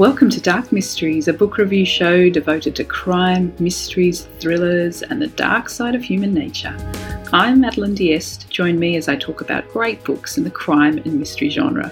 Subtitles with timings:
[0.00, 5.26] Welcome to Dark Mysteries, a book review show devoted to crime, mysteries, thrillers, and the
[5.26, 6.74] dark side of human nature.
[7.34, 8.48] I'm Madeline Diest.
[8.48, 11.90] Join me as I talk about great books in the crime and mystery genre.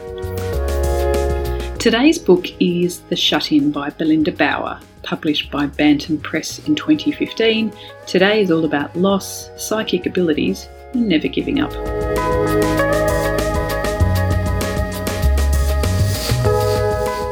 [1.79, 7.71] Today's book is The Shut Eye by Belinda Bauer, published by Bantam Press in 2015.
[8.07, 11.75] Today is all about loss, psychic abilities, and never giving up.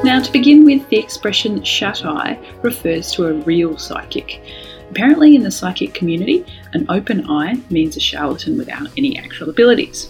[0.07, 4.41] Now, to begin with, the expression shut eye refers to a real psychic.
[4.89, 10.09] Apparently, in the psychic community, an open eye means a charlatan without any actual abilities.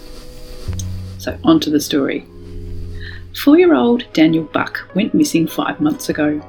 [1.17, 2.27] So, on to the story.
[3.43, 6.39] Four year old Daniel Buck went missing five months ago.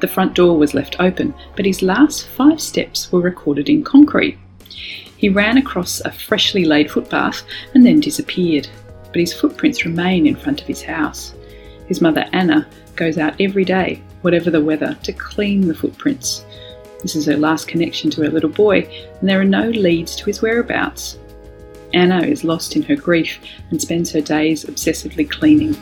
[0.00, 4.38] The front door was left open, but his last five steps were recorded in concrete.
[5.18, 7.42] He ran across a freshly laid footpath
[7.74, 8.68] and then disappeared,
[9.08, 11.34] but his footprints remain in front of his house.
[11.88, 16.44] His mother Anna goes out every day, whatever the weather, to clean the footprints.
[17.02, 18.80] This is her last connection to her little boy,
[19.20, 21.18] and there are no leads to his whereabouts.
[21.94, 23.38] Anna is lost in her grief
[23.70, 25.74] and spends her days obsessively cleaning.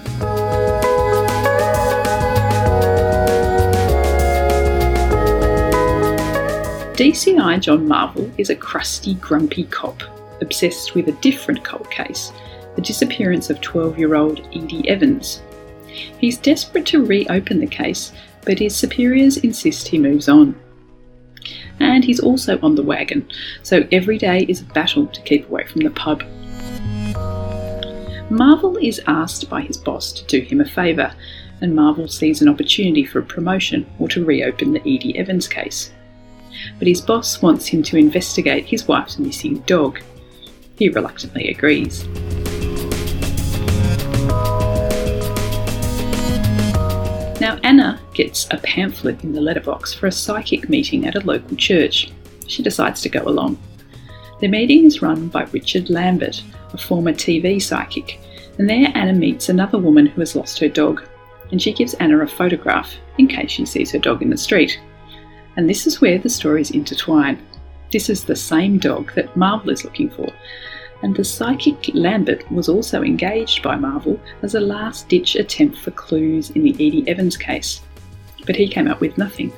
[6.95, 10.03] DCI John Marvel is a crusty, grumpy cop,
[10.41, 12.33] obsessed with a different cold case
[12.77, 15.43] the disappearance of 12 year old Edie Evans,
[16.19, 18.13] He's desperate to reopen the case,
[18.45, 20.59] but his superiors insist he moves on.
[21.81, 23.29] And he's also on the wagon,
[23.63, 26.23] so every day is a battle to keep away from the pub.
[28.31, 31.13] Marvel is asked by his boss to do him a favour,
[31.61, 35.93] and Marvel sees an opportunity for a promotion or to reopen the Edie Evans case.
[36.79, 40.01] But his boss wants him to investigate his wife's missing dog.
[40.77, 42.05] He reluctantly agrees.
[47.45, 51.59] Now, Anna gets a pamphlet in the letterbox for a psychic meeting at a local
[51.59, 52.11] church.
[52.47, 53.59] She decides to go along.
[54.41, 58.19] The meeting is run by Richard Lambert, a former TV psychic,
[58.57, 61.07] and there Anna meets another woman who has lost her dog,
[61.51, 64.81] and she gives Anna a photograph in case she sees her dog in the street.
[65.59, 67.47] And this is where the stories intertwine.
[67.93, 70.29] This is the same dog that Marvel is looking for,
[71.05, 75.91] and the psychic Lambert was also engaged by Marvel as a last ditch attempt for
[75.91, 77.83] clues in the Edie Evans case.
[78.47, 79.53] But he came up with nothing,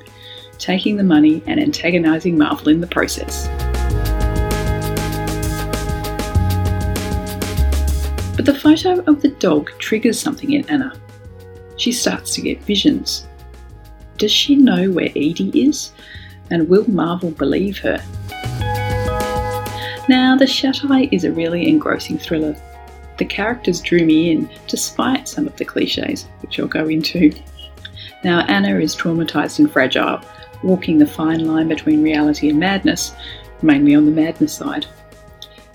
[0.59, 3.47] taking the money and antagonising Marvel in the process.
[8.35, 11.01] But the photo of the dog triggers something in Anna.
[11.77, 13.25] She starts to get visions.
[14.19, 15.93] Does she know where Edie is?
[16.51, 18.05] And will Marvel believe her?
[20.09, 22.55] Now, The Shut Eye is a really engrossing thriller.
[23.19, 27.33] The characters drew me in, despite some of the cliches, which I'll go into.
[28.23, 30.21] Now, Anna is traumatised and fragile,
[30.63, 33.17] walking the fine line between reality and madness,
[33.63, 34.87] mainly on the madness side.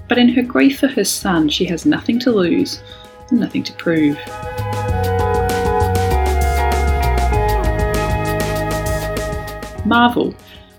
[0.07, 2.81] But in her grief for her son, she has nothing to lose
[3.31, 4.17] and nothing to prove.
[9.85, 10.33] Marvel,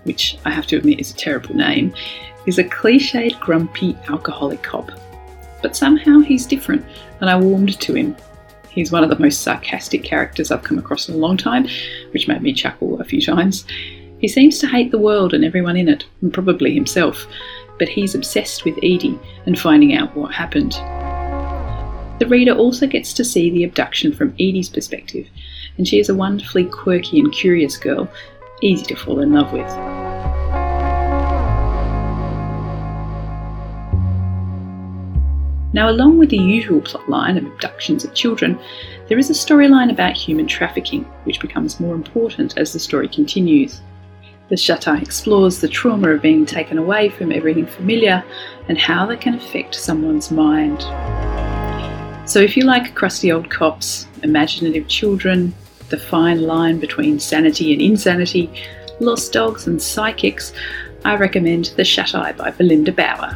[0.05, 1.93] which I have to admit is a terrible name,
[2.45, 4.91] is a cliched, grumpy, alcoholic cop.
[5.61, 6.85] But somehow he's different,
[7.21, 8.15] and I warmed to him.
[8.69, 11.67] He's one of the most sarcastic characters I've come across in a long time,
[12.11, 13.65] which made me chuckle a few times.
[14.19, 17.27] He seems to hate the world and everyone in it, and probably himself,
[17.77, 20.73] but he's obsessed with Edie and finding out what happened.
[22.19, 25.27] The reader also gets to see the abduction from Edie's perspective,
[25.77, 28.09] and she is a wonderfully quirky and curious girl,
[28.61, 29.92] easy to fall in love with.
[35.73, 38.59] Now, along with the usual plotline of abductions of children,
[39.07, 43.81] there is a storyline about human trafficking, which becomes more important as the story continues.
[44.49, 48.23] The Shut explores the trauma of being taken away from everything familiar
[48.69, 50.81] and how that can affect someone's mind.
[52.29, 55.55] So, if you like crusty old cops, imaginative children,
[55.89, 58.49] the fine line between sanity and insanity,
[58.99, 60.53] lost dogs and psychics,
[61.03, 63.35] I recommend The Shut by Belinda Bauer.